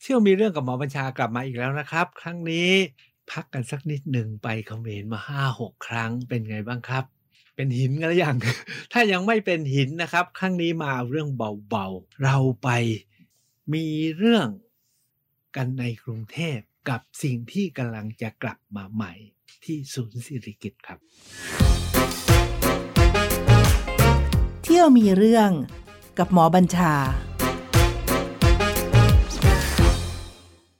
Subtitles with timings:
[0.00, 2.70] เที่ยวมีเรื่องกับหมอบัญชากลับมาอีกแล้วนะครับ ครั้งนี้
[3.30, 7.04] พักกันสักนิดหนึ่งไปเขมรมาห้าหกครั้งเป็นไงบ้างครับ
[7.54, 8.36] เป็นหินกันหรือยัง
[8.92, 12.68] ถ้ายังไม่เป็นหินนะครับ ครั้งนี้มาเรื่องเบาๆ เราไป
[13.72, 13.86] มี
[14.16, 14.48] เรื่อง
[15.56, 16.58] กันในกรุงเทพ
[16.88, 19.12] กับสิ่งที่กำลังจะกลับมาใหม่
[19.64, 20.98] ที่ศูนย์สิริกิตครับ
[24.64, 25.50] เที่ยวมีเรื่อง
[26.18, 26.94] กับหมอบัญชา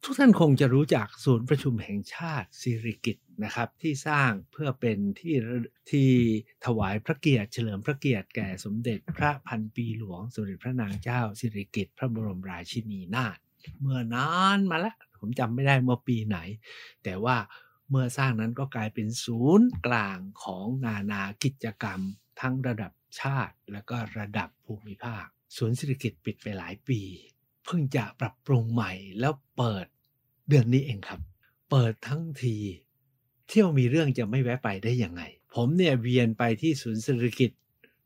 [0.08, 5.34] ทุกท่านคงจะรู้จักศูนย์ประชุมแห่งชาติสิริกิตนะครับที่สร้างเพื่อเป็นที่
[5.90, 6.08] ที่
[6.66, 13.38] ถวายพระเกียรติเฉลิมพระเกียรติแก่สมเด็จพระพันปีหลวงสมเด็จพระนางเจ้าสิริกิตพระบรมราชินีนาถ
[13.80, 16.38] เมื่อนานมาแล้วผมจำไม่ได้เมื่อปีไหน
[17.04, 17.36] แต่ว่า
[17.90, 22.00] เมื่อสร้างนั้นก็กลายเป็นศูนย์กลางของนานากิจกรรม
[22.40, 25.24] ทั้งระดับชาติและก็ระดับภูมิภาค
[25.56, 27.02] ศูนย์สิริกิตปิดไปหลายปี
[27.66, 29.86] เพิ่งจะปรับปรุงใหม่แล้วเปิด
[30.48, 31.20] เดือนนี้เองครับ
[31.70, 32.56] เปิดทั้งที
[33.48, 35.22] เที่ยวมีเรื่องจะไม่แวะไปได้ยังไง
[35.54, 37.52] ผมเนี่ยเวียนไปที่ศูนย์สิริกิต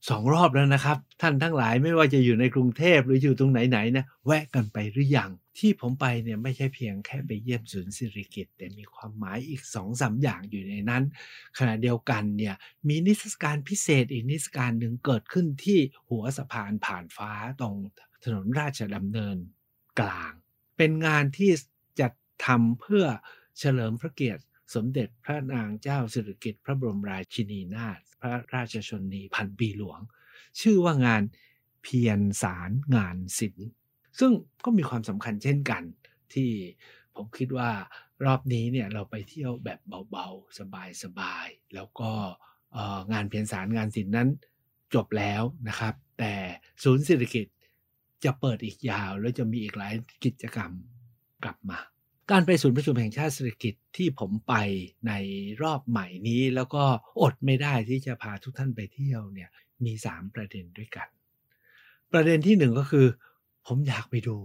[0.08, 11.04] สองรอบแล้วนะครับ ท่านทั้งหลายไม่ว่าจะอยู่ในกรุงเทพหรืออยู่ตรงไหนๆนะแวะกันไปหรือยัง ที่ผมไปเนี่ยไม่ใช่เพียงแค่ไปเยี่ยมศูนย์สิริกิตแต่มีความหมายอีกสองสาอย่างอยู่ในนั้น
[11.58, 12.54] ขณะเดียวกันเนี่ย
[12.88, 15.78] มีนิทรรศการพิเศษอีกนิทรรศการหนึ่งเกิดขึ้นที่
[16.10, 17.75] หัวสะพานผ่านฟ้าตรง
[18.25, 19.36] ถนนราชดำเนิน
[20.00, 20.32] กลาง
[20.77, 21.50] เป็นงานที่
[22.00, 22.08] จะ
[22.46, 23.05] ทำเพื่อ
[23.58, 24.42] เฉลิมพระเกียรติ
[24.74, 30.00] สมเด็จพระนางเจ้าสิริกิติ์พระบรมราชินีนาถพระราชชนนีพันปีหลวง
[30.60, 31.22] ชื่อว่างาน
[31.82, 33.69] เพียรสารงานศิลป์
[34.19, 34.32] ซึ่ง
[34.64, 35.82] ก็มีความสำคัญเช่นกัน
[36.34, 36.50] ที่
[37.16, 37.70] ผมคิดว่า
[38.24, 40.58] รอบนี้เนี่ยเราไปเที่ยวแบบเบาๆ
[41.02, 42.10] สบายๆ แล้วก็
[43.12, 44.28] งานเพียรสารงานศิลป์นั้น
[44.94, 46.34] จบแล้วนะครับ แต่
[46.82, 47.47] ศูนย์เศรษฐกิจ
[48.25, 49.94] จะเปิดอีกยาว แล้วจะมีอีกหลาย
[50.25, 50.70] กิจกรรม
[51.44, 51.78] กลับมา
[52.31, 54.55] การไปศูนย์ประชุมแห่งชาติเศรษฐกิจที่ผมไป
[55.06, 55.12] ใน
[55.62, 56.84] รอบใหม่นี้ แล้วก็
[57.22, 59.50] อดไม่ได้ที่จะพาทุกท่านไปเที่ยวเนี่ย
[59.84, 61.09] มี 3 ประเด็นด้วยกัน
[62.12, 63.06] ประเด็นที่หนึ่งก็คือ
[63.66, 64.37] ผมอยากไปดู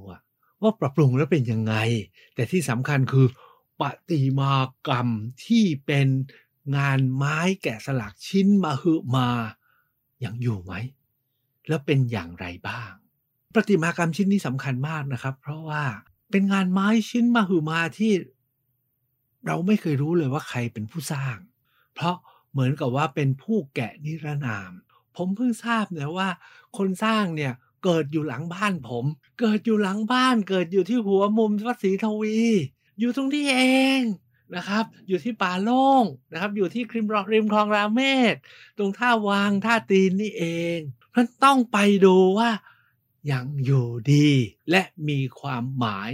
[0.62, 1.76] ว่าปรับปรุงแล้วเป็นยังไง
[2.36, 3.28] แต่ที่สำคัญคือ
[3.82, 4.56] ปฏิมา
[4.88, 5.08] กรรม
[5.46, 6.08] ที่เป็น
[6.78, 9.30] งานไม้แกะสลักชิ้นมาหือมา
[10.24, 10.74] ยังอยู่ไหม
[11.68, 12.92] แล้วเป็นอย่างไรบ้าง
[13.54, 15.84] ประติมากรรมชิ้นนี้สำคัญมากนะครับ เพราะว่า
[16.32, 18.14] เป็นงานไม้ชิ้นมาหืมาที่
[19.46, 21.38] เราไม่เคยรู้เลยว่าใครเป็นผู้สร้าง
[21.96, 22.16] เพราะ
[22.52, 24.72] เหมือนกับว่าเป็นผู้แกะนิรนาม
[25.16, 26.30] ผมเพิ่งทราบเนี่ยว่า
[26.78, 27.54] คนสร้างเนี่ย
[27.84, 29.06] เกิดอยู่หลังบ้านผม
[29.40, 32.38] เกิดอยู่หลังบ้าน เกิดอยู่ที่หัวมุมวัดศรีทวี
[33.00, 33.62] อยู่ตรงที่เอ
[34.00, 34.02] ง
[34.56, 38.02] นะครับ อยู่ที่ป่าโล่งนะครับ อยู่ที่คริมรริมคลองราเม
[38.34, 38.36] ศ
[38.78, 40.78] ตรงท่าวางท่าตีนนี่เอง
[41.12, 42.50] เพราะต้องไปดูว่า
[43.32, 44.28] ยังอยู่ดี
[44.70, 46.12] และมีความหมาย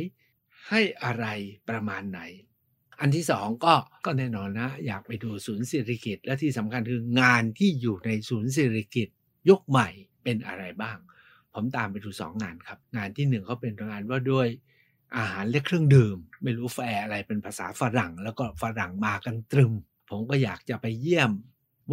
[0.68, 1.26] ให้อะไร
[1.70, 2.22] ประมาณไหน
[3.00, 3.74] อันที่สองก็
[4.06, 9.08] ก็แน่นอนนะ อยากไปดูศูนย์เศรษฐกิจ และที่สำคัญคืองานที่อยู่ในศูนย์เศรษฐกิจ
[9.50, 9.90] ยกใหม่
[10.24, 10.98] เป็นอะไรบ้าง
[11.54, 14.48] ผมตามไปดูสองงานครับ งานที่หนึ่งเขาเป็นงานว่าด้วย
[15.18, 19.74] อาหารและเครื่องดื่ม ไม่รู้แฟอะไรเป็นภาษาฝรั่ง แล้วก็ฝรั่งมากันตรึม
[20.10, 21.32] ผมก็อยากจะไปเยี่ยม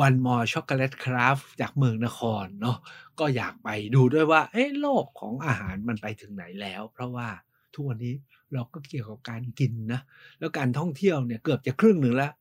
[0.01, 2.79] วันมอช็อกโกแลตคราฟจากเมืองนครเนาะ
[3.19, 7.29] ก็อยากไปดูด้วยว่าเอ๊ะโลกของอาหารมันไปถึงไหนแล้ว เพราะว่า
[7.75, 8.15] ทุกวันนี้
[8.53, 10.01] เราก็เกี่ยวกับการกินนะ
[10.39, 12.33] แล้วการท่องเที่ยวเนี่ยเกือบจะครึ่งหนึ่งแล้ว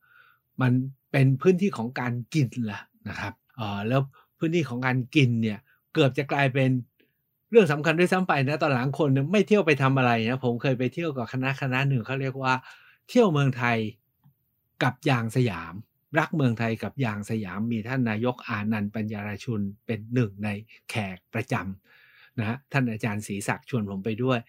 [0.62, 0.72] มัน
[1.12, 4.02] เป็นพื้นที่ของการกินละนะครับอ่าแล้ว
[4.40, 5.60] พื้นที่ของการกินเนี่ย
[5.94, 6.70] เกือบจะกลายเป็น
[7.52, 12.54] เรื่องสำคัญด้วยซ้ำไปนะตอนหลังคนไม่เที่ยวไปทำอะไรนะผมเคยไปเที่ยวกับคณะคณะหนึ่งเขาเรียกว่า
[13.10, 13.78] เที่ยวเมืองไทย
[14.84, 15.74] กับยางสยาม
[16.20, 20.50] รักเมืองไทยกับยางสยามมีท่านนายกอานันต์ปัญญาราชุนเป็นหนึ่งใน
[20.90, 24.40] แขกประจำนะท่านอาจารย์ศรีศักดิ์ชวนผมไปด้วย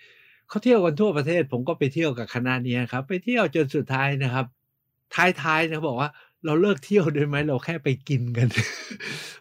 [0.49, 4.47] เขาเที่ยวกันทั่วประเทศ ผมก็ไปเที่ยวกับคณะนี้ครับ ไปเที่ยวจนสุดท้ายนะครับ
[5.43, 6.11] ท้ายๆนะบอกว่า
[6.45, 8.49] เราเลิกเที่ยวได้ไหมเราแค่ไปกินกัน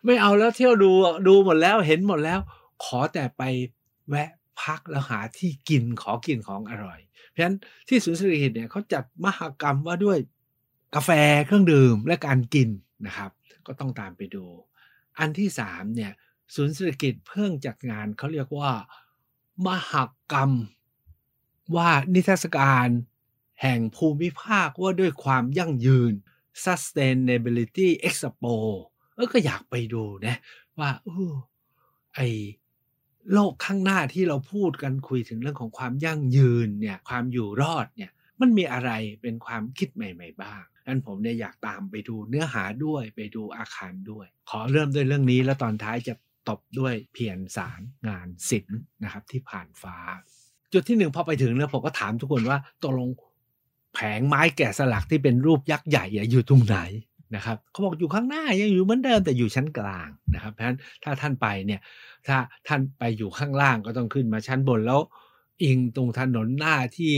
[0.06, 0.92] ไม่เอาแล้วเที่ยวดู
[1.28, 2.40] ดูหมดแล้วเห็นหมดแล้ว
[2.86, 3.44] ขอแต่ไป
[4.10, 4.30] แวะ
[4.62, 7.00] พักแล้วหาที่กินขอกินของอร่อย
[7.30, 7.56] เพราะฉะนั้น
[7.88, 10.18] ที่ศูนย์เศรษฐกิจเนี่ยเขาจัดมหกรรมว่าด้วย
[10.96, 11.10] กาแฟ
[11.46, 12.70] เครื่องดื่มและการกิน
[13.06, 13.32] นะครับ
[13.68, 14.46] ก็ต้องตามไปดู
[15.20, 16.14] อันที่สามเนี่ย
[16.56, 18.72] ศูนย์เศรษฐกิจเพิ่งจัดงานเขาเรียกว่า
[19.66, 19.94] มห
[20.32, 20.52] กรรม
[21.76, 22.88] ว่านิทรรศการ
[23.62, 26.14] แห่งภูมิภาคว่าด้วยความยั่งยืน
[26.64, 28.56] sustainability expo
[29.16, 30.36] เออก็อยากไปดูนะ
[30.80, 31.36] ว่าออ
[32.16, 32.20] ไอ
[33.34, 38.12] โลกข้างหน้าที่เราพูดกันคุยถึงเรื่องของความยั่งยืนเนี่ยความอยู่รอดเนี่ย
[38.42, 38.92] มันมีอะไร
[39.22, 46.14] เป็นความคิดใหม่ ๆ บ้างนั้นผมเนี่ยอยากตามไปดูเนื้อหาด้วยไปดูอาคารด้วย ขอเริ่มด้วยเรื่องนี้แล้วตอนท้ายจะ
[46.50, 49.98] ตบด้วยเพียรสารงานศิลป์นะครับที่ผ่านฟ้า
[50.74, 53.10] จุดที่หนึ่งพอไปถึงเนี่ยผมก็ถามทุกคนว่าตกลง
[53.94, 56.78] แผงไม้แกะสลักที่เป็นรูปยักษ์ใหญ่อยู่ตรงไหน
[57.36, 61.82] นะครับเขาบอกอยู่ข้างหน้ายังอยู่เหมือนเดิมแต่อยู่ชั้นกลางนะครับเพราะฉะนั้นถ้าท่านไปเนี่ย
[62.28, 62.38] ถ้า
[62.68, 65.02] ท่านไปอยู่ข้างล่างก็ต้องขึ้นมาชั้นบนแล้ว
[65.64, 67.16] อิงตรงถนนหน้าที่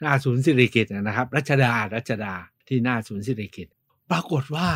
[0.00, 2.34] หน้าศูนย์สิริกิตนะครับ รัชดารัชดา
[2.68, 3.68] ที่หน้าศูนย์สิริกิต
[4.10, 4.68] ปรากฏว่า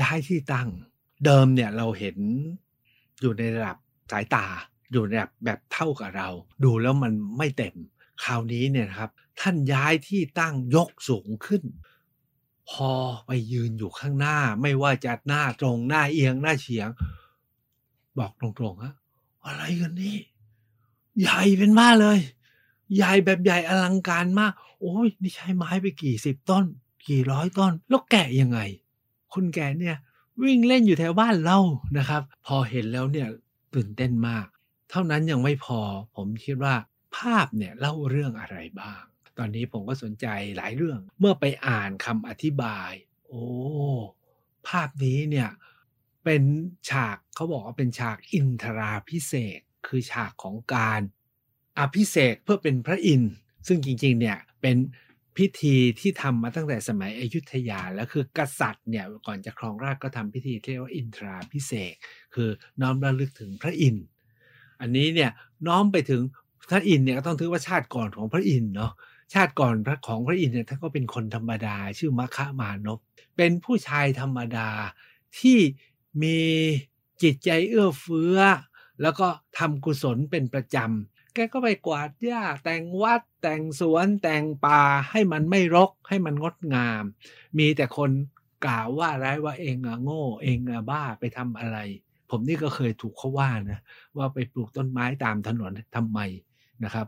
[0.00, 0.68] ย้ายที่ตั้ง
[1.24, 2.16] เดิมเนี่ยเราเห็น
[3.20, 3.76] อยู่ในระดับ
[4.12, 4.46] สายตา
[4.92, 6.28] อยู่ในแบบแบบเท่ากับเรา
[6.64, 7.74] ดูแล้วมันไม่เต็ม
[8.24, 9.10] คราวนี้เนี่ยครับ
[9.40, 11.62] ท่านย้ายที่ตั้งยกสูงขึ้น
[12.70, 12.92] พอ
[13.26, 16.88] ไปยืนอยู่ข้างหน้า ไม่ว่าจะหน้าตรงหน้าเอียงหน้าเฉียง
[18.18, 18.94] บอกตรงๆฮะ
[19.44, 20.18] อะไรกันนี่
[21.20, 22.18] ใหญ่เป็นมาเลย
[22.96, 26.64] ใหญ่แบบใหญ่อลังการมาก โอ้ยนี่ใช้ไม้ไปกี่สิบต้น
[27.08, 28.60] กี่ร้อยต้น แล้วแกะยังไง
[29.34, 29.96] คนแก่เนี่ย
[30.42, 31.58] วิ่งเล่นอยู่แถวบ้านเรา
[31.98, 33.28] นะครับ พอเห็นแล้วเนี่ย
[33.74, 34.46] ตื่นเต้นมาก
[34.90, 35.80] เท่านั้นยังไม่พอ
[36.16, 36.74] ผมคิดว่า
[37.16, 39.02] ภาพเนี่ยเล่าเรื่องอะไรบ้าง
[39.38, 40.26] ตอนนี้ผมก็สนใจ
[40.56, 42.92] หลายเรื่อง เมื่อไปอ่านคำอธิบาย
[43.26, 43.44] โอ้
[44.68, 45.50] ภาพนี้เนี่ย
[46.24, 46.42] เป็น
[46.90, 51.00] ฉากเขาบอกว่าเป็นฉากอินทราพิเศษ คือฉากของการ
[51.78, 53.32] อภิเษกเพื่อเป็นพระอินทร์
[53.66, 54.76] ซึ่งจริงๆเนี่ยเป็น
[55.36, 61.94] พิธีที่ทำมาตั้งแต่สมัยอยุธยาแล้วคือกษัตริย์เนี่ยก่อนจะครองราชก็ทำพิธีเรียกว่าอินทราพิเศษ
[62.34, 62.48] คือ
[62.80, 64.04] น้อมระลึกถึงพระอินทร์
[64.80, 65.30] อันนี้เนี่ย
[65.66, 66.22] น้อมไปถึง
[66.70, 68.92] พระอินทร์เนี่ยก็ต้องถือว่าชาติก่อนของพระอินทร์เนาะ
[69.34, 72.98] ชาติก่อนพระของพระอินทร์เนี่ยท่านก็เป็นคนธรรมดา ชื่อมคะมานพ
[73.36, 74.68] เป็นผู้ชายธรรมดา
[75.38, 75.58] ที่
[76.22, 76.38] มี
[77.22, 78.38] จิตใจเอื้อเฟื้อ
[79.02, 79.28] แล้วก็
[79.58, 87.04] ทำกุศลเป็นประจำ แกก็ไปกวาดหญ้าแต่งวัด แต่งสวนแต่งป่าให้มันไม่รกให้มันงดงาม
[87.58, 88.10] มีแต่คน
[88.64, 91.78] กล่าวว่าร้ายว่าเองอะโง่ เองอะบ้าไปทำอะไร
[92.30, 93.80] ผมนี่ก็เคยถูกเขาว่านะ
[94.16, 96.18] ว่าไปปลูกต้นไม้ตามถนนทำไม
[96.84, 97.06] นะครับ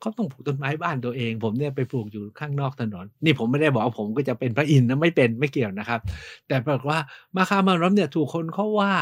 [0.00, 6.00] เขาต้องปลูกต้นไม้บ้านตัวเอง ผมเนี่ยไปปลูกอยู่ข้างนอกถนน นี่ผมไม่ได้บอกว่าผมก็จะเป็นพระอินทร์นะไม่เป็นไม่เกี่ยวนะครับ
[6.48, 6.98] แต่ปรากฏว่า
[7.36, 8.92] มาคามารบเนี่ยถูกคนเขาว่า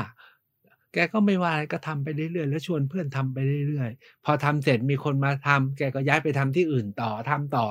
[0.97, 3.39] แกก็ไม่ว่าอะไรก็ทำไปเรื่อยๆแล้วชวนเพื่อนทำไป
[3.69, 7.67] เรื่อยๆ พอทำเสร็จมีคนมาทำแกก็ย้ายไปทำที่อื่นต่อทำต่อ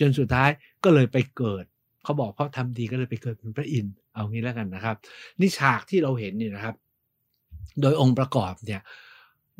[0.00, 0.50] จนสุดท้าย
[0.84, 1.64] ก็เลยไปเกิด
[2.04, 4.96] เขาบอกเพราะทำดีก็เลยไปเกิดเป็นพระอินทร์เอางี้แล้วกันนะครับ
[5.40, 6.74] นี่ฉากที่เราเห็นนี่นะครับ
[7.80, 8.82] โดยองค์ประกอบเนี่ย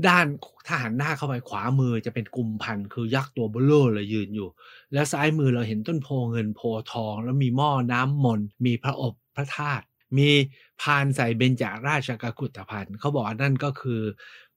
[0.07, 0.27] ด้าน
[0.67, 4.49] ถ้าหันหน้าเข้าไปขวามือจะเป็นกลุ่มพันคือยักษ์ตัวเบลอเลยยืนอยู่
[4.93, 6.61] แล้วซ้ายมือเราเห็นต้นโพเงินโพ
[6.93, 9.85] ทอง แล้วมีหม้อน้ำมนมีพระอบพระธาตุ
[10.17, 10.31] มี
[10.83, 14.03] พานใส่เบญจาราชกกุฏพันธ์เขาบอกนั่นก็คือ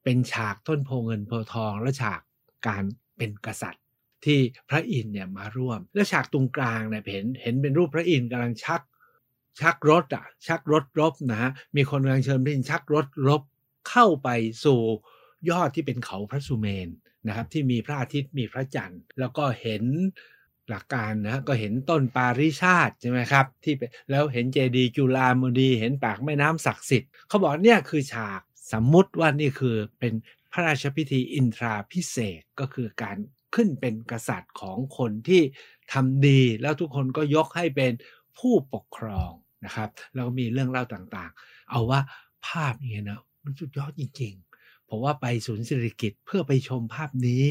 [0.03, 2.21] เป็นฉากต้นโพเงินโพทอง และฉาก
[2.67, 2.83] การ
[3.17, 3.83] เป็นกษัตริย์
[4.25, 4.39] ที่
[4.69, 8.81] พระอินทร์เนี่ยมาร่วม และฉากตรงกลางเนี่ยเห็นเห็นเป็นรูปพระอินทร์กำลังชัก
[9.61, 13.41] ชักรถอะชักรถรบนะฮะมีคนกำลังเชิญพระอินทร์ชักรถรบ
[13.89, 14.29] เข้าไป
[14.65, 14.81] สู่
[15.49, 16.89] ยอดที่เป็นเขาพระสุเมน
[17.27, 19.83] นะครับที่มีพระอาทิตย์มีพระจันทร์ แล้วก็เห็น
[20.71, 23.75] หลักการนะก็เห็นต้นปาริชาติใช่ไหมครับที่
[24.09, 28.41] แล้วเห็นเจดีย์จุฬามณีเห็นปากแม่น้ำศักดิ์สิทธิ์เขาบอกเนี่ยคือฉาก
[28.71, 30.13] สมมุติว่านี่คือเป็น
[30.51, 33.17] พระราชพิธีอินทราพิเศษก็คือการ
[33.55, 35.41] ขึ้นเป็นกษัตริย์ของคนที่
[35.93, 37.91] ทำดีแล้วทุกคนก็ยกให้เป็น
[38.37, 39.31] ผู้ปกครอง
[39.65, 41.99] นะครับ แล้วก็มีเรื่องเล่าต่างๆ เอาว่า
[42.47, 47.45] ภาพนี้นะมันสุดยอดจริงๆ ผมว่าไปศูนย์เศิริกิตเพื่อไปชมภาพนี้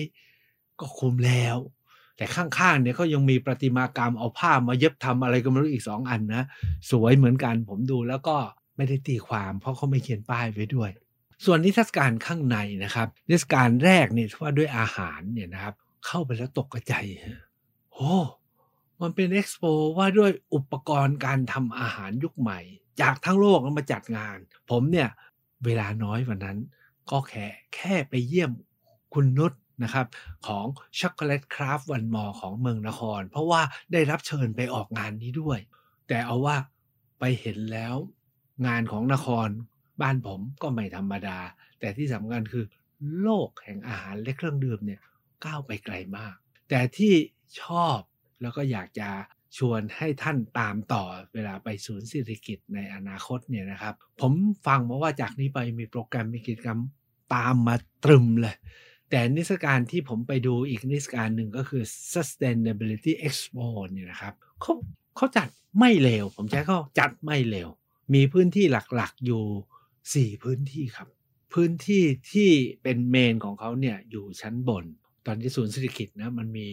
[0.81, 1.57] ก็คุ้มแล้ว
[2.21, 6.45] แต่ข้างๆเนี่ยก็ยังมีประติมากรรมเอาผ้ามาเย็บทำอะไรก็ไม่รู้อีกสองอันนะ
[6.91, 8.37] สวยเหมือนกันผมดูแล้วก็
[8.77, 10.91] ไม่ได้ตีความ เพราะเขาไม่เขียนป้ายไว้ด้วย
[11.45, 15.75] ส่วนนิทรรศการข้างในนะครับ นิทรรศการแรกเนี่ยว่าด้วยอาหารเนี่ยนะครับ
[16.07, 16.95] เข้าไปแล้วตกใจ
[17.95, 18.15] โอ้
[19.01, 19.65] มันเป็นเอ็กซ์โป
[19.99, 22.61] ว่าด้วยอุปกรณ์การทำอาหารยุคใหม่
[23.01, 24.37] จากทั้งโลกมาจัดงาน
[24.71, 25.09] ผมเนี่ย
[25.65, 26.59] เวลาน้อยวันนั้น
[27.11, 28.51] ก็แค่แค่ไปเยี่ยม
[29.15, 30.07] คุณนุช นะครับ
[30.47, 30.67] ของ
[31.01, 35.59] ช็อกโกแลตคราฟวันมอของเมืองนคร เพราะว่าได้รับเชิญไปออกงานนี้ด้วย
[36.09, 36.57] แต่เอาว่า
[37.21, 37.95] ไปเห็นแล้ว
[38.67, 39.49] งานของนคร
[40.03, 41.39] บ้านผมก็ไม่ธรรมดา
[41.81, 42.65] แต่ที่สำคัญคือ
[43.21, 45.01] โลกแห่งอาหารและเครื่องดื่มเนี่ย
[45.45, 46.35] ก้าวไปไกลมาก
[46.69, 47.15] แต่ที่
[47.61, 47.99] ชอบ
[48.43, 49.09] แล้วก็อยากจะ
[49.59, 54.33] ชวนให้ท่านตามต่อเวลาไปศูนย์เศรษฐกิจในอนาคตเนี่ยนะครับ ผม
[54.67, 56.81] ฟังมาว่าจากนี้ไปมีโปรแกรมมีกิจกรรม
[57.35, 58.57] ตามมาตรึมเลย
[59.11, 64.73] แต่นิทรรศการที่ผมไปดูอีกนิทรรศการหนึ่งก็คือ sustainability expo เนี่ยนะครับเขา
[65.17, 65.49] เขาจัด
[65.79, 67.69] ไม่เลวผมใช้เขาจัดไม่เลว
[68.15, 71.09] มีพื้นที่หลักๆอยู่ 4 พื้นที่ครับ
[71.55, 72.03] พื้นที่
[72.33, 72.51] ที่
[72.83, 74.85] เป็น main ของเขาเนี่ยอยู่ชั้นบน
[75.27, 76.69] ตอนที่ศูนย์สิริกิติ์นะมันมี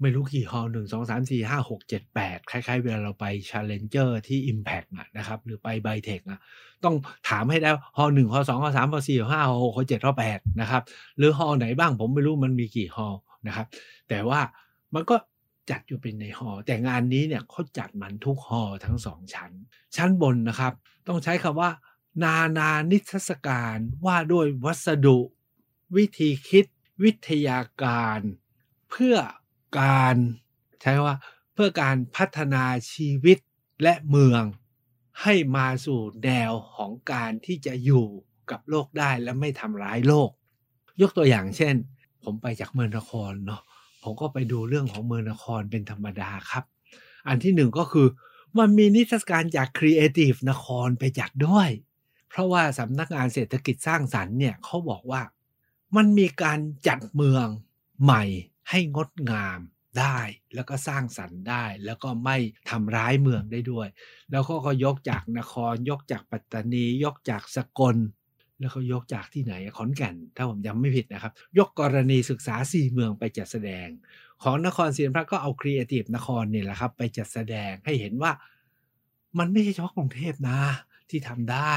[0.00, 6.40] ไม่รู้กี่ hall หนึ่งสองสามสี่ห้าหกเจ็ดแปดคล้ายๆ เวลาเราไป Challenger ที่ Impact อะนะครับ หรือไป b บเทคอะ
[6.84, 6.94] ต้อง
[7.28, 10.16] ถามให้ได้ hall หนึ่ง hall สอง hall สาม hall สี่ hall ห้า hall หก hall เจ็ด hall
[10.18, 10.82] แปดนะครับ
[11.18, 13.14] หรือ hall ไหนบ้างผมไม่รู้มันมีกี่ hall
[13.46, 13.66] นะครับ
[14.08, 14.40] แต่ว่า
[14.94, 15.16] มันก็
[15.70, 19.50] จัดอยู่เป็นใน hall แต่งานนี้เนี่ยเขาจัดมันทุก hall ทั้งสองชั้น
[19.96, 20.72] ชั้นบนนะครับ
[21.08, 21.70] ต้องใช้คำว่า
[22.22, 25.18] นานานิทรรศการว่าด้วยวัสดุ
[25.96, 26.64] วิธีคิด
[27.02, 28.20] วิทยาการ
[28.90, 29.16] เพื่อ
[29.80, 30.14] การ
[30.80, 31.14] ใช้ว่า
[31.54, 33.38] เพื่อการพัฒนาชีวิต
[33.82, 34.42] และเมือง
[35.22, 38.06] ให้มาสู่แนวของการที่จะอยู่
[38.50, 40.30] กับโลกได้และไม่ทำร้ายโลก
[41.00, 41.74] ยกตัวอย่างเช่น
[42.24, 43.62] ผมไปจากเมืองนครเนาะ
[44.02, 46.64] ผมก็ไปดูเรื่องของเมืองนครเป็นธรรมดาครับ
[47.28, 48.06] อันที่หนึ่งก็คือ
[48.58, 51.68] มันมีนิทรรศการจาก Creative นครไปจัดด้วย
[52.28, 55.22] เพราะว่าสำนักงานเศรษฐกิจสร้างสรรค์เนี่ยเขาบอกว่า
[55.96, 57.46] มันมีการจัดเมือง
[58.02, 58.24] ใหม่
[58.70, 59.60] ให้งดงาม
[59.98, 60.18] ได้
[60.54, 62.36] แล้วก็สร้างสรรค์ได้ แล้วก็ไม่
[62.70, 63.88] ทำร้ายเมืองได้ด้วย
[64.30, 67.96] แล้วก็ก็ยกจากนคร ยกจากปัตตานี ยกจากสกล
[68.58, 73.88] แล้วเขายกจากที่ไหนขอนแก่น ถ้าผมจำไม่ผิดนะครับ ยกกรณีศึกษาสี่เมืองไปจัดแสดง
[74.42, 78.32] ของนครศรีธรรมราชก็เอาครีเอทีฟนครเนี่ยแหละครับ ไปจัดแสดงให้เห็นว่า
[79.38, 80.60] มันไม่ใช่เฉพาะกรุงเทพนะ
[81.10, 81.74] ที่ทำได้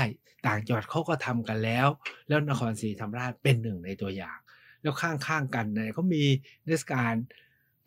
[0.48, 1.88] ต่างจังหวัดเขาก็ทำกันแล้ว
[2.28, 4.38] แล้วนครศรีธรรมราชเป็นหนึ่งในตัวอย่าง
[4.82, 6.24] แล้วข้างๆกันเนี่ยเขามี
[6.68, 7.14] นิทรรศการ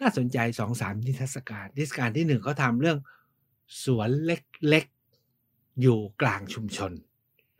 [0.01, 2.99] น่าสนใจสองสามนิทรรศการนิทรรศการที่หนึ่งเขาทำเรื่อง
[3.85, 6.93] สวนเล็กๆอยู่กลางชุมชน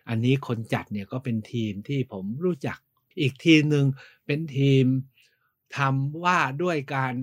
[0.09, 2.79] อันนี้คนจัดเนี่ยก็เป็นทีมที่ผมรู้จัก
[3.21, 3.87] อีกทีมหนึ่ง
[4.27, 4.85] เป็นทีม
[5.79, 7.15] ทำว่าด้วยการ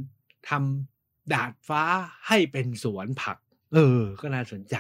[0.49, 1.83] ทำดาดฟ้า
[2.27, 3.37] ให้เป็นสวนผัก
[3.73, 4.75] เออ ก็น่าสนใจ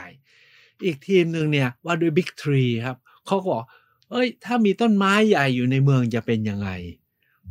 [0.85, 3.63] อีกทีมหนึ่งเนี่ยว่าด้วยบิ๊กทรีครับเขาก็บอก
[4.09, 6.69] เอ้ย ถ้ามีต้นไม้ใหญ่อยู่ในเมืองจะเป็นยังไง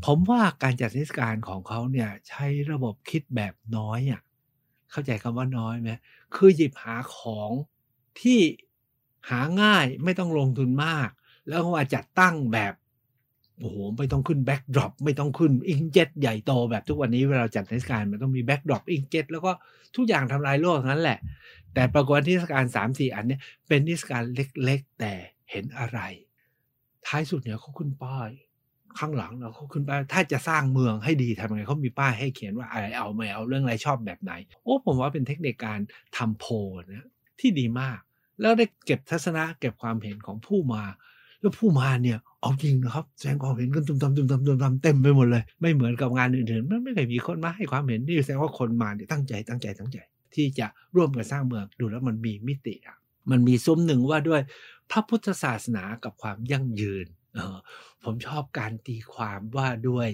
[0.05, 4.21] ผมว่าการจัดเทศกาลของเขาเนี่ยใช้ระบบคิดแบบน้อยอะ
[4.91, 5.91] เข้าใจคำว่าน้อยไหม
[6.35, 7.51] คือหยิบหาของ
[8.21, 8.41] ที่
[9.31, 11.09] หาง่ายไม่ต้องลงทุนมาก
[11.49, 12.75] แล้วก็มาจัดตั้งแบบ
[13.59, 19.53] โอ้โหไม่ต้องขึ้น backdrop ไม่ต้องขึ้น inkjet ใหญ่โตแบบทุกวันนี้เวลาจัดเทศกาลมันต้องมี backdrop inkjet แล้วก็
[19.97, 21.19] ทุกอย่างทำลายโลกนั้นแหละ
[21.75, 24.23] แต่ปรากฏเทศกาลสามสี่อันเนี่ยเป็นเทศกาล
[24.65, 25.13] เล็กๆ แต่
[25.51, 25.99] เห็นอะไร
[27.07, 28.31] ท้ายสุดเนี่ยเขาขึ้นป้าย
[29.01, 34.33] ข้างหลังเราเขาขึ้นป้ายถ้าจะสร้างเมืองให้ดีทำยังไงเขามีป้ายให้เขียนว่าอะไรเอาไม่เอาเรื่องอะไรชอบแบบไหน
[34.65, 35.79] โอ้ผมว่าเป็นเทคนิคการ
[36.17, 36.53] ทำโพล
[36.93, 37.09] นะ
[37.41, 37.99] ที่ดีมาก
[38.41, 40.85] แล้วได้เก็บทัศนะเก็บความเห็นของผู้มา
[41.41, 49.99] แล้วผู้มาเนี่ยเอาจริงนะครับแสดงความเห็นกันตุ่มตำตุ่มตำตุ่มตำเต็มไปหมดเลย ไม่เหมือนกับงานอื่นๆมันไม่เคยมีคนมาให้ความเห็นนี่แสดงว่าคนมาเนี่ยตั้งใจตั้งใจตั้งใจ
[50.35, 52.97] ที่จะร่วมกันสร้างเมืองดูแล้วมันมีมิติอะ
[53.31, 54.41] มันมีซุ้มหนึ่งว่าด้วย
[54.91, 57.07] พระพุทธศาสนากับความยั่งยืน
[58.05, 60.09] ผมชอบการตีความว่าด้วย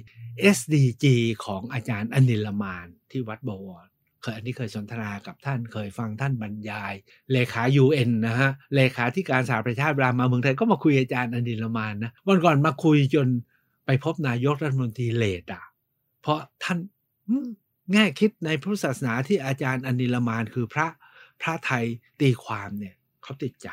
[0.56, 1.04] SDG
[1.44, 3.86] ของอาจารย์อนิลมานที่วัดบวร
[4.22, 6.94] เคยอันนี้เคยสนทนากับท่านเคยฟังท่านบรรยาย
[7.32, 13.28] เลขา UN นะฮะ เลขาธิการสหประชาชาติเวลามาเมืองไทยก็มาคุยอาจารย์อนิลมานนะวันก่อนมาคุยจน
[13.86, 15.64] ไปพบนายกรัฐมนตรีเลดอะ
[16.20, 16.78] เพราะท่าน
[17.92, 20.86] แง่คิดในพุทธศาสนาที่อาจารย์อนิลมานคือพระ
[21.42, 21.84] พระไทย
[22.20, 23.68] ตีความเนี่ยเขาติดใจ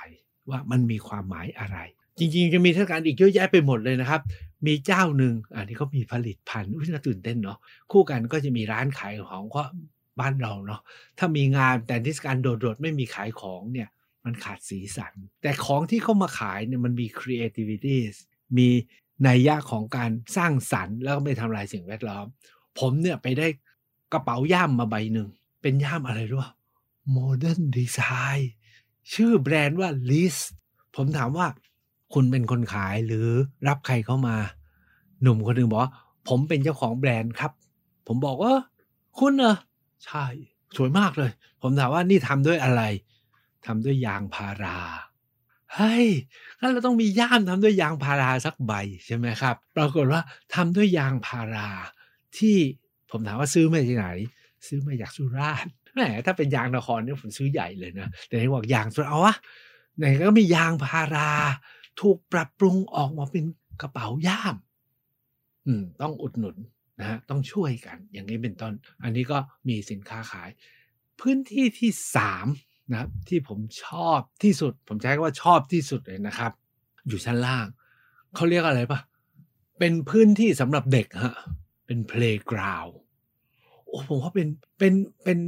[0.50, 1.78] ว่ามันมีความหมายอะไร
[2.20, 4.22] จริงๆจะมีเทศกาลอีกเยอะแยะไปหมดเลยนะครับ
[4.68, 7.58] มีเจ้าหนึ่งอันนี้เขามีผลิตภัณฑ์อุ้ยน่าตื่นเต้นเนาะ
[7.92, 9.64] คู่กันก็จะมีร้านขายของก็
[10.20, 10.82] บ้านเราเนาะ
[11.18, 13.90] ถ้ามีงานแต่เทศกาลโดดๆไม่มีขายของเนี่ย
[14.26, 17.98] มันขาดสีสัน แต่ของที่เขามาขายเนี่ยมันมี creativity
[18.58, 18.70] มี
[19.28, 22.26] นัยยะของการสร้างสรรค์ แล้วก็ไม่ทำลายสิ่งแวดล้อม
[22.80, 23.48] ผมเนี่ยไปได้
[24.14, 25.30] กระเป๋าย่ามมาใบหนึ่ง
[25.62, 26.52] เป็นย่ามอะไรรู้ป่ะ
[27.16, 28.44] modern design
[29.14, 30.38] ชื่อแบรนด์ว่า Liz
[30.96, 31.48] ผมถามว่า
[32.14, 33.28] คุณเป็นคนขายหรือ
[33.68, 34.36] รับใครเข้ามา
[35.22, 35.92] หนุ่มคนหนึ่งบอกว่า
[36.30, 37.52] ผมเป็นเจ้าของแบรนด์ครับ
[38.08, 38.54] ผมบอกว่า
[39.20, 39.56] คุณเหรอ
[40.06, 40.26] ใช่
[40.78, 42.82] สวยมากเลย ผมถามว่านี่ทำด้วยอะไร
[43.66, 44.78] ทำด้วยยางพารา
[45.76, 46.08] เฮ้ย
[46.60, 48.74] งั้นเราต้องมีย่ามทำด้วยยางพาราสักใบ
[49.06, 50.22] ใช่ไหมครับ ปรากฏว่า
[50.56, 51.70] ทำด้วยยางพารา
[52.38, 52.58] ที่
[53.12, 54.08] ผมถามว่าซื้อมาจากไหน
[54.68, 59.36] ซื้อมาจากสุราษฎร์แหมถ้าเป็นยางนครเนี่ยผมซื้อใหญ่เลยนะ แต่ที่บอกยางสุราษฎร์เอาวะ
[59.98, 61.30] ไหนก็มียางพารา
[62.00, 63.46] ถูกปรับปรุงออกมาเป็น
[63.82, 64.56] กระเป๋าย่าม
[65.68, 66.58] อืม ต้องอุดหนุน
[67.00, 69.38] นะฮะต้องช่วยกัน อย่างนี้เป็นต้น อันนี้ก็
[69.68, 70.50] มีสินค้าขาย
[71.20, 72.48] พื้นที่ที่สาม
[72.92, 76.52] นะครับที่ผมชอบที่สุด ผมใช้คำว่าชอบที่สุดเลยนะครับ
[77.08, 77.66] อยู่ชั้นล่าง
[78.36, 79.00] เขาเรียกอะไรปะ
[79.80, 81.36] เป็นพื้นที่สำหรับเด็กฮะ
[81.86, 82.94] เป็น playground
[83.86, 85.40] โอ้ผมว่าเป็นเป็นเป็น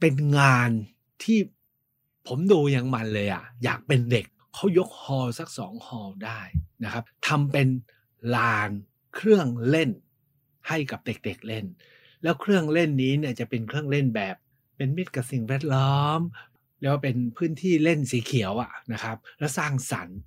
[0.00, 0.70] เป็นงาน
[1.22, 1.38] ที่
[2.28, 6.40] ผมดูอย่างมันเลยอะอยากเป็นเด็ก เขายกฮอลสักสองฮอลได้
[6.84, 7.68] นะครับทำเป็น
[8.36, 8.70] ลาน
[9.14, 9.90] เครื่องเล่น
[10.68, 11.64] ให้กับเด็กๆเล่น
[12.22, 14.36] แล้วเครื่องเล่นนี้เนี่ยจะเป็นเครื่องเล่นแบบ
[14.76, 16.20] เป็นมิตรกับสิ่งแวดล้อม
[16.78, 20.18] เรียกว่าเป็นพื้นที่เล่นสีเขียวอะนะครับ แล้วสร้างสรรค์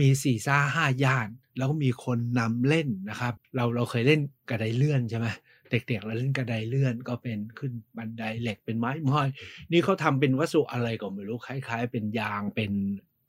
[0.00, 5.26] มีสี่ซ่าห้าย่าน แล้วก็มีคนนำเล่นนะครับ เราเราเคยเล่นกระไดเลื่อนใช่ไหม
[5.70, 9.28] เด็กๆเราเล่นกระไดเลื่อนก็เป็นขึ้นบันไดเหล็กเป็นไม้ม้อย
[9.72, 12.72] นี่เขาทำเป็นวัสดุอะไรก็ไม่รู้คล้าย ๆ เป็นยางเป็น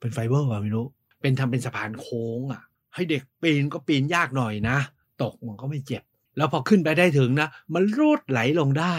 [0.00, 0.86] เป็นไฟเบอร์อะไม่รู้
[1.20, 2.62] เป็นทำเป็นสะพานโค้งอะ
[2.94, 4.78] ให้เด็กปีนก็ปีนยากหน่อยนะ
[5.22, 6.02] ตกมันก็ไม่เจ็บ
[6.36, 8.96] แล้วพอขึ้นไปได้ถึงนะ มันรูดไหลลงได้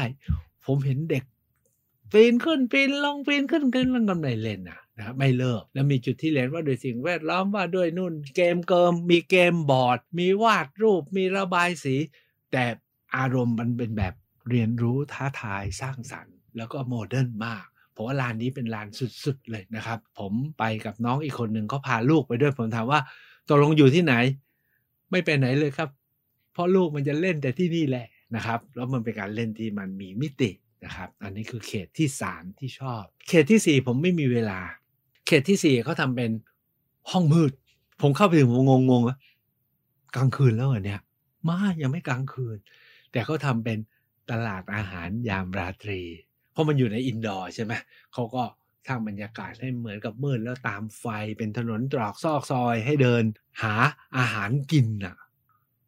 [0.65, 1.23] ผมเห็นเด็ก
[2.13, 11.95] ปีนขึ้นปีนลงปีนขึ้นขึ้นลงกันไม่เล่นนะนะไม่เลิก แล้วมีจุดที่เรียนว่าโดยสิ่งแวดล้อมว่าด้วยนู่น เกมเกิมมีเกมบอร์ด มีวาดรูปมีระบายสี
[12.51, 12.65] แต่
[13.15, 14.13] อารมณ์มันเป็นแบบ
[14.49, 17.65] เรียนรู้ท้าทายสร้างสรรค์ แล้วก็โมเดิร์นมาก
[17.97, 18.87] ผมว่าลานนี้เป็นลาน
[19.23, 22.99] สุดๆเลยนะครับ ผมไปกับน้องอีกคนหนึ่งเขาพาลูกไปด้วยผมถามว่า
[23.47, 24.13] ตกลงอยู่ที่ไหน
[25.11, 25.89] ไม่ไปไหนเลยครับ
[26.53, 30.51] เพราะลูกมันจะเล่นแต่ที่นี่แหละนะครับ แล้วมันเป็นการเล่นที่มันมีมิติ
[30.85, 34.59] นะครับ อันนี้คือเขตที่สามที่ชอบ เขตที่สี่ผมไม่มีเวลา
[35.27, 36.31] เขตที่สี่เขาทำเป็น
[37.11, 37.51] ห้องมืด
[38.01, 39.17] ผมเข้าไปถึงผมงงๆว่า
[40.15, 41.01] กลางคืนแล้วเหรอเนี่ย
[41.47, 42.57] มายังไม่กลางคืน
[43.11, 43.77] แต่เขาทำเป็น
[44.31, 46.01] ตลาดอาหารยามราตรี
[46.57, 47.73] เพราะมันอยู่ใน indoor ใช่ไหม
[48.13, 48.43] เขาก็
[48.87, 51.05] สร้างบรรยากาศให้เหมือนกับมืดแล้วตามไฟ
[51.37, 53.23] เป็นถนนตรอกซอกซอยให้เดิน
[53.61, 53.73] หา
[54.17, 55.15] อาหารกินอะ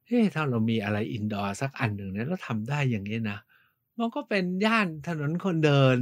[0.07, 3.39] เฮ้ถ้าเรามีอะไร indoor สักอันหนึ่งเนี่ยเราทำได้อย่างนี้นะ
[3.99, 5.97] มันก็เป็นย่านถนนคนเดิน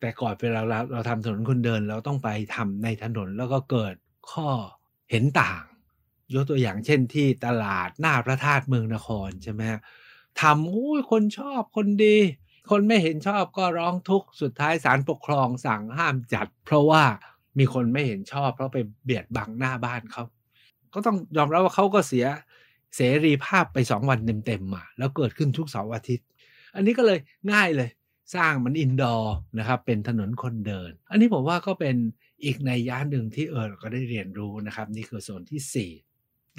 [0.00, 3.94] แต่ก่อนเวลาเราเราทำถนนคนเดินเราต้องไปทำในถนนแล้วก็เกิด
[4.32, 4.48] ข้อ
[5.10, 5.62] เห็นต่าง
[6.34, 9.62] ยกตัวอย่างเช่นที่ตลาดหน้าพระธาตุเมืองนครใช่ไหม
[10.40, 12.16] ทำอุ้ยคนชอบคนดี
[12.70, 17.04] คนไม่เห็นชอบก็ร้องทุกข์สุดท้ายศาลปกครองสั่งห้ามจัด เพราะว่า
[17.58, 20.24] มีคนไม่เห็นชอบ เพราะไปเบียดบังหน้าบ้านเขา
[20.94, 22.26] ก็ต้องยอมรับว่าเขาก็เสีย
[22.96, 26.26] เสรีภาพไปสองวันเต็มๆมาแล้วเกิดขึ้นทุกเสาร์อาทิตย์
[26.74, 27.18] อันนี้ก็เลย
[27.52, 27.90] ง่ายเลย
[28.34, 31.96] สร้างมันอินดอร์นะครับเป็นถนนคนเดิน อันนี้ผมว่าก็เป็น
[32.44, 36.07] อีกในย่านหนึ่งที่เออเราก็ได้เรียนรู้นะครับ นี่คือโซนที่4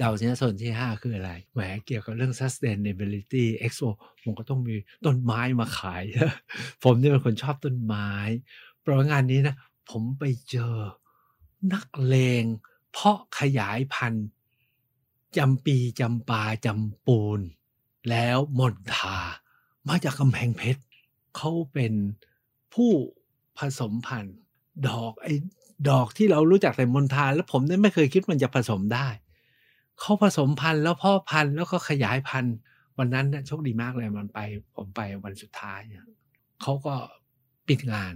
[0.02, 3.88] ดาเนี่ยโซนที่ 5 คืออะไรแหมเกี่ยวกับเรื่อง sustainability expo
[4.22, 6.02] ผมก็ต้องมีต้นไม้มาขาย
[6.84, 8.10] ผมเนี่ยเป็นคนชอบต้นไม้
[8.80, 9.56] เพราะงานนี้นะ
[9.90, 10.74] ผมไปเจอ
[11.72, 12.44] นักเลง
[12.92, 14.26] เพาะขยายพันธุ์
[15.36, 17.40] จำปีจำปาจำปูน
[18.10, 19.18] แล้วมนทา
[19.88, 20.82] มาจากกำแพงเพชร
[21.36, 21.92] เขาเป็น
[22.74, 22.92] ผู้
[23.58, 24.36] ผสมพันธุ์
[24.88, 25.34] ดอกไอ้
[25.90, 29.08] ดอกที่เรารู้จักแต่มณฑาแล้วผมเนี่ยไม่เคยคิดมันจะผสมได้
[30.00, 32.54] เขาผสมพันธุ์แล้วพ่อพันธุ์แล้วก็ขยายพันธุ์
[32.98, 34.40] วันนั้นเนี่ยโชคดีมากเลยมันไป
[34.76, 36.04] ผมไปวันสุดท้ายเนี่ย
[36.62, 36.94] เขาก็
[37.68, 38.14] ปิดงาน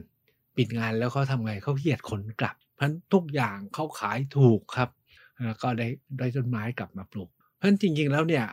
[0.57, 4.91] ปิดงานแล้วเขาทำไงเขาเกียดขนกลับ เพราะทุกอย่างเขาขายถูกครับ
[5.63, 8.45] ก็ได้ได้ต้นไม้กลับมาปลูก เพราะจริง ๆ แล้วเนี่ย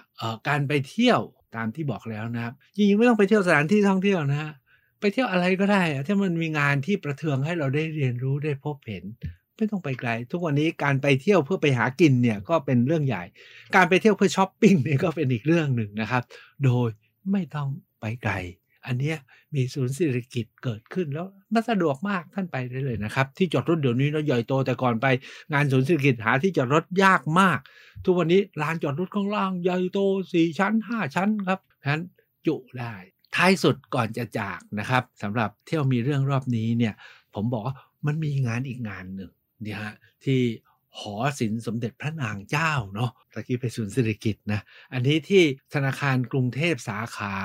[0.48, 1.20] การไปเที่ยว
[1.56, 4.52] ตามที่บอกแล้วนะครับจริงๆไม่ต้องไปเที่ยวสถานที่ท่องเที่ยวนะฮะ
[5.00, 9.04] ไปเที่ยวอะไรก็ได้ถ้ามันมีงานที่ประเทืองให้เราได้เรียนรู้ได้พบเห็น
[9.62, 13.24] ไม่ต้องไปไกล ทุกวันนี้การไปเที่ยวเพื่อไปหากินเนี่ยก็เป็นเรื่องใหญ่
[13.76, 16.24] การไปเที่ยวเพื่อช้อปปิ้งเนี่ยก็เป็นอีกเรื่องหนึ่งนะครับ
[16.64, 16.90] โดย
[17.32, 17.70] ไม่ต้อง
[18.02, 18.34] ไปไกล
[18.86, 19.14] อันนี้
[19.56, 25.06] มีศูนย์สิริกิติ์เกิดขึ้นแล้วมันสะดวกมากท่านไปได้เลยนะครับ ที่จอดรถเดี๋ยวนี้เนาใหญ่โตแต่ก่อนไป
[25.54, 27.60] งานศูนย์เศรษฐกิจหาที่จอดรถยากมาก
[28.06, 30.00] ทุกวันนี้ลานจอดรถข้างล่างใหญ่โต
[30.34, 32.04] สี่ชั้นห้าชั้นครับฉะนั้น
[32.48, 32.94] จุได้
[33.36, 36.94] ท้ายสุดก่อนจะจากนะครับสำหรับเที่ยวมีเรื่องรอบนี้เนี่ย
[37.36, 39.32] ผมบอกว่ามันมีงานอีกงานหนึ่ง
[39.66, 39.94] นี่ฮะ
[40.26, 40.40] ที่
[41.00, 44.62] หอศิลป์สมเด็จพระนางเจ้าเนาะตะกี้ไปศูนย์เศรษฐกิจนะ
[44.94, 45.44] อันนี้ที่
[45.74, 47.36] ธนาคารกรุงเทพสาขา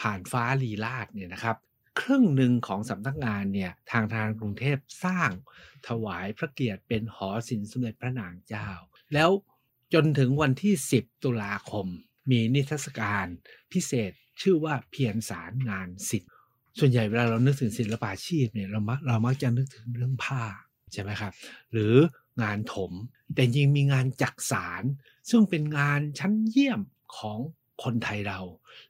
[0.00, 1.56] ผ่านฟ้าลีลาดเนี่ยนะครับ
[2.00, 5.30] ครึ่งหนึ่งของสำนักงานเนี่ยทางทางกรุงเทพสร้าง
[5.88, 8.68] ถวายพระเกียรติเป็นหอศิลป์สมเด็จพระนางเจ้า
[9.14, 9.30] แล้ว
[9.94, 11.86] จนถึงวันที่ 10 ตุลาคม
[12.30, 13.26] มีนิทรรศการ
[13.72, 16.30] พิเศษชื่อว่าเพียรสารงานศิลป์
[16.78, 20.44] ส่วนใหญ่เวลาเรานึกถึงศิลปาชีพเนี่ยเรามักเรามักจะนึกถึงเรื่องผ้า
[20.92, 21.32] ใช่ไหมครับ
[21.72, 21.94] หรือ
[22.42, 22.92] งานถม
[23.34, 24.82] แต่ยิงมีงานจักสาร
[25.30, 26.80] ซึ่งเป็นงานชั้นเยี่ยม
[27.16, 27.38] ของ
[27.82, 28.40] คนไทยเรา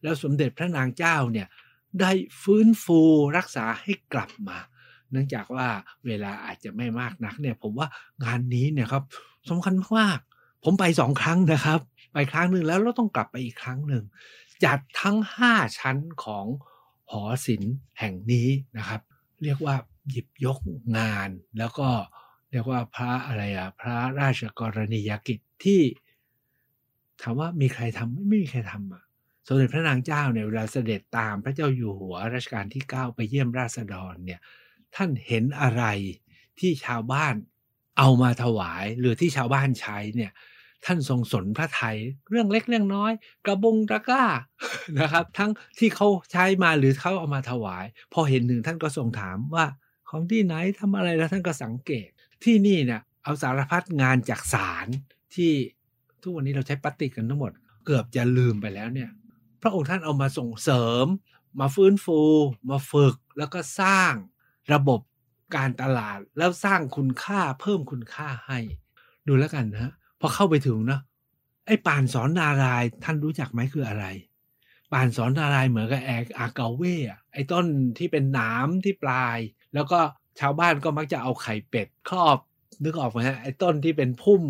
[0.03, 1.49] แล้วสมเด็จพระนางเจ้าเนี่ย
[2.01, 3.01] ได้ฟื้นฟู
[3.37, 4.59] รักษาให้กลับมา
[5.11, 5.69] เนื่องจากว่า
[6.07, 7.89] เวลาอาจจะไม่มากนักเนี่ยผมว่า
[8.25, 9.05] งานนี้เนี่ยครับ
[9.51, 10.19] สำคัญมาก
[10.65, 11.81] ผมไปสองครั้งนะครับ
[12.13, 14.05] ไปครั้งหนึ่งแล้วเราต้องกลับไปอีกครั้งหนึ่ง
[14.65, 16.47] จัดทั้งห้าชั้นของ
[17.11, 19.01] หอศิลป์แห่งนี้นะครับ
[19.43, 19.75] เรียกว่า
[20.09, 20.59] หยิบยก
[20.99, 21.89] งาน แล้วก็
[22.51, 25.81] เรียกว่าพระอะไรอะพระราชกรณียกิจที่
[27.21, 29.03] ถามว่ามีใครทำไม่มีใครทำอะ
[29.47, 34.41] สมเด็จพระนางเจ้าเนี่ยเวลาเสด็จตามพระเจ้าอยู่หัวรัชกาลที่ 9 ไปเยี่ยมราษฎรเนี่ย
[34.97, 35.85] ท่านเห็นอะไร
[36.59, 37.35] ที่ชาวบ้าน
[37.99, 40.33] เอามาถวาย หรือที่ชาวบ้านใช้เนี่ย
[40.85, 41.97] ท่านทรงสนพระไทย
[42.31, 43.13] เรื่องเล็กเรื่องน้อย
[43.47, 44.25] กระบงตะกร้า
[45.01, 49.67] นะครับ ทั้งที่เขาใช้มาหรือเขาเอามาถวาย พอเห็นหนึ่งท่านก็ทรงถามว่า
[50.11, 52.09] ของที่ไหนทำอะไรแล้วท่านก็สังเกต
[52.45, 54.87] ที่นี่เนี่ยเอาสารพัดงานจากสาร
[55.35, 55.53] ที่
[56.23, 57.53] ทุกวันนี้เราใช้ปฏิกันทั้งหมด
[57.87, 59.11] เกือบจะลืมไปแล้วเนี่ย
[59.63, 61.07] พระองค์ท่านเอามาส่งเสริม
[61.61, 62.21] มาฟื้นฟู
[62.71, 64.13] มาฝึกแล้วก็สร้าง
[64.73, 65.01] ระบบ
[65.57, 68.59] การตลาดแล้วสร้างคุณค่าเพิ่มคุณค่าให้
[69.27, 71.01] ดูแล้วกันนะพอเข้าไปถึงนะ
[71.67, 74.07] ไอ้ป่านสอนนารายท่านรู้จักไหมคืออะไร
[74.93, 76.97] ป่านสอนนารายเหมือนกับแอกอากาเว่
[77.33, 77.67] ไอ้ต้น
[77.99, 79.39] ที่เป็นหนามที่ปลาย
[79.75, 80.01] แล้วก็
[80.41, 82.39] ชาวบ้านก็มักจะเอาไข่เป็ดครอบ
[82.85, 84.43] นึกออกไหมฮะไอ้ต้นที่เป็นพุ่ม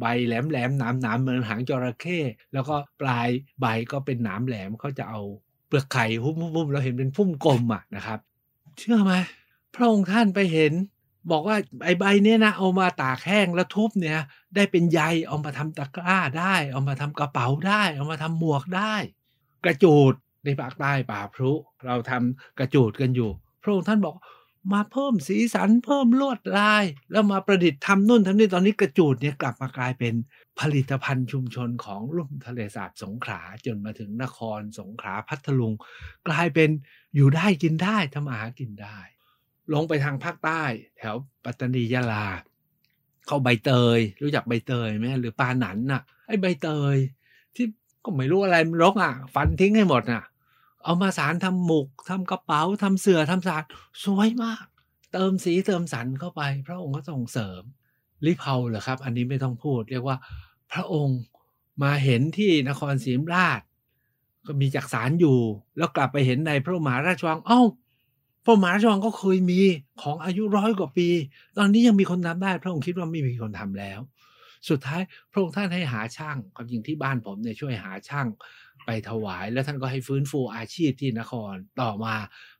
[0.00, 2.18] ใบแหลมแหลมหนามหนามเหมือนหางจระเข้
[2.52, 3.28] แล้วก็ปลาย
[3.60, 5.20] ใบก็เป็นหนามแหลมเขาจะเอา
[5.68, 8.18] เปลือกไข่หุ้มๆเราเห็นเป็นพุ่มกลมอะนะครับ
[8.78, 9.12] เชื่อไหม
[9.74, 10.72] พระองค์ท่านไปเห็น
[11.30, 18.94] บอกว่าไอ้ใบเนี้ยนะเอามาตากแห้งแล้วทุบเนี่ยได้เป็นใยเอามาทำตะกร้าได้ เอามาทำกระเป๋าได้ เอามาทำหมวกได้
[19.64, 21.52] กระจูดในภาคใต้ป่าพรุ
[21.86, 23.30] เราทำกระจูดกันอยู่
[23.62, 24.14] พระองค์ท่านบอก
[24.72, 30.14] มาเพิ่มสีสันเพิ่มลวดลาย แล้วมาประดิษฐ์ทำนู่นทำนี่ตอนนี้กระจูดเนี่ยกลับมากลายเป็น
[30.60, 35.72] ผลิตภัณฑ์ชุมชนของลุ่มทะเลสาบสงขลาจนมาถึงนครสงขลาพัทลุง
[36.28, 36.70] กลายเป็น
[37.14, 38.98] อยู่ได้กินได้ทำอาหากินได้
[39.72, 40.62] ลงไปทางภาคใต้
[40.98, 42.26] แถวปัตตานียะลา
[43.26, 46.96] เข้าใบเตย รู้จักใบเตยไหมหรือปลาหนันน่ะไอ้ใบเตย
[47.54, 47.66] ที่
[48.04, 50.24] ก็ไม่รู้อะไรมันรกอะ ฟันทิ้งให้หมดน่ะ
[50.86, 53.62] เอามาสารทำหมุกทำกระเป๋าทำเสือทำสาร
[54.04, 54.64] สวยมาก
[55.12, 57.62] เติมสีเติมสันเข้าไป พระองค์ก็ส่งเสริม
[58.24, 60.16] ลิเผาเหรอครับ อันนี้ไม่ต้องพูด เรียกว่า
[60.72, 61.18] พระองค์
[61.82, 63.60] มาเห็นที่นครศรีธรรมราช
[64.46, 65.38] ก็มีจักสารอยู่
[65.78, 67.60] แล้วกลับไปเห็นในพระมหาราชวัง เอ้า
[68.44, 69.60] พระมหาราชวังก็เคยมี
[70.02, 71.08] ของอายุร้อยกว่าปี
[71.58, 74.00] ตอนนี้ยังมีคนทำได้ พระองค์คิดว่าไม่มีคนทำแล้ว
[74.68, 78.26] สุดท้ายพระองค์ท่านให้หาช่าง ความจริงที่บ้านผมเนี่ยช่วยหาช่าง
[78.84, 82.14] ไปถวาย แล้วท่านก็ให้ฟื้นฟูอาชีพที่นครต่อมา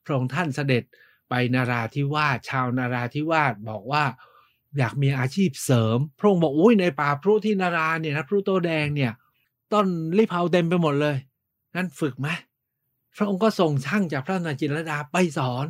[0.05, 0.85] พระองค์ท่านเสด็จ
[1.29, 4.05] ไปนาราธิวาสชาวนาราธิวาสบอกว่า
[4.79, 9.13] อยากมีอาชีพเสริม พระองค์บอกอุ้ยในป่าพรุที่นาราเนี่ยนะพรุโตแดงเนี่ย
[9.73, 9.87] ต้น
[10.19, 11.17] ลิเผาเต็มไปหมดเลย
[11.75, 12.29] งั้นฝึกไหม
[13.17, 15.67] พระองค์ก็ส่งช่างจากพระนาจิรดาไปสอน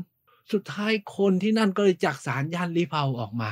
[0.52, 3.50] สุดท้ายคนที่นั่นก็เลยจักสารย่านลิเผาออกมา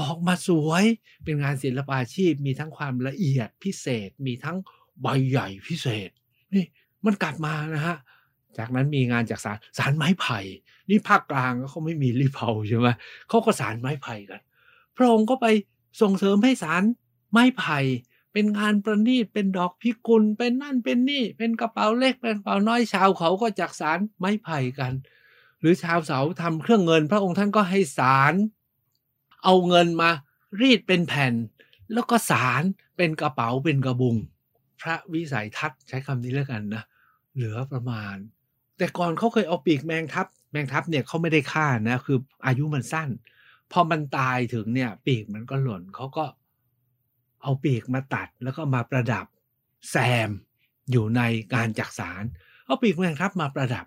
[0.00, 0.84] ออกมาสวย
[1.24, 4.56] เป็นงานศิลปาชีพ มีทั้งความละเอียดพิเศษ มีทั้ง
[5.02, 6.10] ใบใหญ่พิเศษ
[6.54, 6.64] นี่
[7.04, 7.96] มันกลับมานะฮะ
[8.58, 10.38] จากนั้นมีงานจากสารสารไม้ไผ่
[10.90, 12.88] นี่ภาคกลางเขาไม่มีลิเผาใช่ไหม
[13.28, 14.40] เขาก็สารไม้ไผ่กัน
[14.96, 15.46] พระองค์ก็ไป
[16.00, 16.82] ส่งเสริมให้สาร
[17.30, 17.78] ไม้ไผ่
[18.32, 24.92] เป็นงานประณีตเป็นดอกพิกุลเป็นนั่นเป็นนี่ เป็นกระเป๋าเล็กเป็นกระเป๋าน้อยชาวเขาก็จากสารไม้ไผ่กัน
[25.60, 28.34] หรือชาวเสาทำเครื่องเงิน พระองค์ท่านก็ให้สาร
[29.44, 30.10] เอาเงินมา
[30.60, 31.34] รีดเป็นแผ่น
[31.92, 32.62] แล้วก็สาร
[32.96, 34.16] เป็นกระเป๋าเป็นกระบุง
[34.80, 36.82] พระวิสัยทัศน์ใช้คำนี้แล้วกันนะ
[37.34, 38.16] เหลือประมาณ
[38.78, 43.08] แต่ก่อนเขาเคยเอาปีกแมงทับ แมงทับเนี่ยเขาไม่ได้ฆ่านะคืออายุมันสั้น
[43.72, 46.24] พอมันตายถึงเนี่ย ปีกมันก็หล่นเขาก็
[47.42, 49.26] เอาปีกมาตัดแล้วก็มาประดับ
[49.90, 49.96] แซ
[50.28, 50.30] ม
[50.90, 51.22] อยู่ใน
[51.54, 52.22] การจักสาร
[52.64, 53.86] เอาปีกแมงทับมาประดับ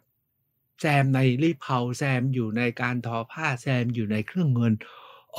[0.79, 4.73] แซมในรีเผาแซมอยู่ในการทอผ้าแซมอยู่ในเครื่องเงิน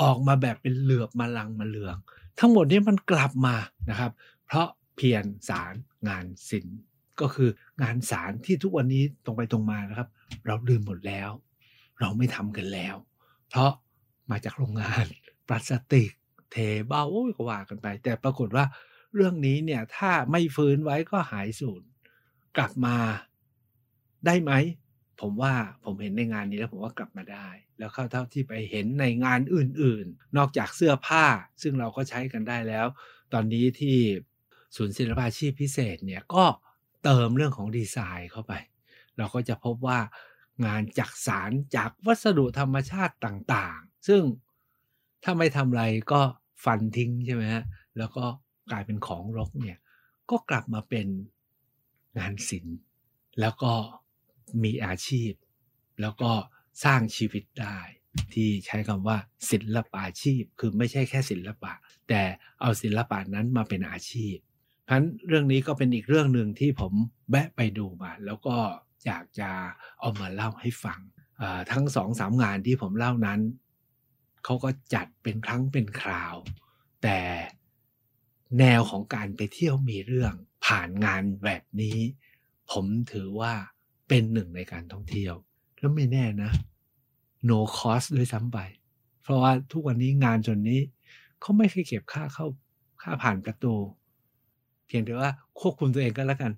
[0.01, 1.97] ออกมาแบบเป็นเหลือบมาลังมาเลือง
[2.39, 3.57] ทั้งหมดนี้มันกลับมา
[3.91, 4.13] นะครับ
[4.47, 5.75] เพราะเพียรสาร
[6.09, 6.79] งานศิลป์
[7.21, 7.51] ก็คือ
[7.83, 10.09] งานสารที่ทุกวันนี้ตรงไปตรงมานะครับ
[10.47, 11.31] เราลืมหมดแล้ว
[12.01, 12.97] เราไม่ทำกันแล้ว
[13.49, 13.73] เพราะ
[14.31, 15.05] มาจากโรงงาน
[15.47, 16.11] พลาสติก
[16.53, 18.65] เทเบ้าโอ้ยก็ว่ากันไป แต่ปรากฏว่า
[19.15, 21.83] เรื่องนี้เนี่ยถ้าไม่ฟื้นไว้ก็หายสูญ
[22.57, 22.97] กลับมา
[24.27, 24.53] ได้ไหม
[25.21, 25.55] ผมว่า
[25.85, 31.25] ผมเห็นในงานนี้แล้วผมว่ากลับมาได้ แล้วเข้าเท่าที่ไปเห็นในงานอื่นๆ นอกจากเสื้อผ้า
[31.63, 32.87] ซึ่งเราก็ใช้กันได้แล้ว
[33.33, 33.99] ตอนนี้ที่
[34.77, 36.45] ศูนย์ศิลปาชีพพิเศษเนี่ยก็
[37.05, 38.53] เติมเรื่องของดีไซน์เข้าไป
[39.17, 39.99] เราก็จะพบว่า
[40.67, 44.23] งานจักสารจากวัสดุธรรมชาติต่างๆ ซึ่ง
[45.25, 46.21] ถ้าไม่ทำอะไรก็
[46.65, 47.65] ฟันทิ้งใช่ไหมฮะ
[47.99, 48.25] แล้วก็
[48.71, 49.79] กลายเป็นของรกเนี่ย
[50.31, 51.07] ก็กลับมาเป็น
[52.19, 52.77] งานศิลป์
[53.41, 53.73] แล้วก็
[54.65, 55.33] มีอาชีพ
[56.01, 56.33] แล้วก็
[56.85, 57.79] สร้างชีวิตได้
[58.33, 59.19] ที่ใช้คำว่า
[59.51, 61.73] ศิลปาชีพ คือไม่ใช่แค่ศิลปะ
[62.09, 62.23] แต่
[62.61, 64.37] เอาศิลปะนั้นมาเป็นอาชีพ
[64.85, 66.93] เพราะฉะนั้นเรื่องนี้ก็เป็นอีกเรื่องหนึ่งที่ผม
[67.31, 68.57] แวะไปดูมา แล้วก็
[69.07, 69.51] อยากจะ
[70.01, 71.01] เอามาเล่าให้ฟัง
[71.73, 73.41] ทั้งสองสามงานที่ผมเล่านั้น
[74.45, 76.37] เขาก็จัดเป็นครั้งเป็นคราว
[77.03, 77.19] แต่
[78.59, 80.35] แนวของการไปเที่ยวมีเรื่อง
[80.67, 81.99] ผ่านงานแบบนี้
[82.71, 83.55] ผมถือว่า
[84.11, 85.35] เป็นหนึ่งในการท่องเที่ยว
[85.79, 86.51] แล้วไม่แน่นะ
[87.49, 88.59] no cost ด้วยซ้ำไป
[89.23, 90.81] เพราะว่าทุกวันนี้งานจนนี้
[91.41, 92.47] เขาไม่เคยเก็บค่าเข้า
[93.03, 93.75] ค่าผ่านประตู
[94.87, 96.53] เพียงแต่ว่าควบคุมตัวเองก็แล้วกัน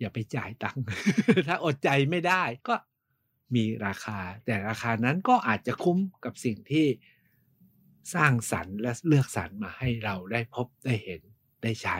[0.00, 0.82] อย่าไปจ่ายตังค์
[1.48, 2.74] ถ้าอดใจไม่ได้ก็
[3.54, 6.86] มีราคา แต่ราคานั้นก็อาจจะคุ้มกับสิ่งที่
[8.14, 11.20] สร้างสรรค์และเลือกสรรมาให้เราได้พบได้เห็น
[11.62, 11.98] ได้ใช้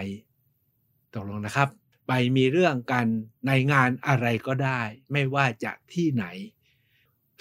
[1.13, 1.69] ตกลงนะครับ
[2.09, 3.07] ไปมีเรื่องกัน
[3.47, 6.25] ในงานอะไรก็ได้ ไม่ว่าจะที่ไหน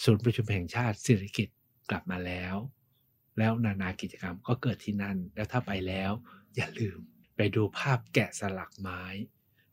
[0.04, 1.50] ศูนย์ประชุมแห่งชาติสิริกิต
[1.90, 2.56] กลับมาแล้ว
[3.38, 6.12] แล้วนานากิจกรรมก็เกิดที่นั่น แล้วถ้าไปแล้ว
[6.56, 7.00] อย่าลืม
[7.36, 9.04] ไปดูภาพแกะสลักไม้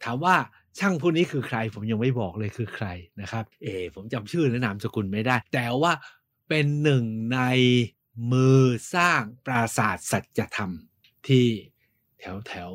[0.03, 0.37] ถามว่า
[0.79, 2.87] ช่างผู้นี้คือใคร ผมยังไม่บอกเลยคือใคร
[3.21, 5.93] นะครับ เอ ผมจำชื่อและนามสกุลไม่ได้ แต่ว่า
[6.49, 7.05] เป็นหนึ่ง
[7.35, 7.41] ใน
[8.33, 8.63] มือ
[8.95, 10.73] สร้างปราสาทสัจธรรม
[11.29, 11.47] ที่
[12.19, 12.71] แถวแถว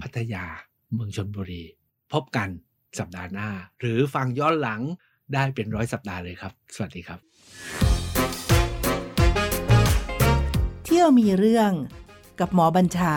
[0.00, 0.46] พัทยา
[0.94, 1.62] เมืองชนบุรี
[2.12, 2.48] พบกัน
[2.98, 3.48] สัปดาห์หน้า
[3.80, 4.80] หรือฟังย้อนหลัง
[5.34, 7.18] ได้เป็นร้อยสัปดาห์เลยครับ สวัสดีครับ
[10.84, 11.72] เที่ยวมีเรื่อง
[12.40, 13.14] กับหมอบัญชา